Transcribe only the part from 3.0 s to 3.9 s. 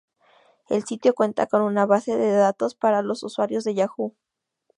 los usuarios de